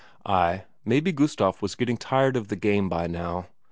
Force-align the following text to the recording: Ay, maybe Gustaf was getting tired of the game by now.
Ay, 0.25 0.63
maybe 0.83 1.11
Gustaf 1.13 1.61
was 1.61 1.75
getting 1.75 1.95
tired 1.95 2.35
of 2.35 2.47
the 2.47 2.55
game 2.55 2.89
by 2.89 3.05
now. 3.05 3.45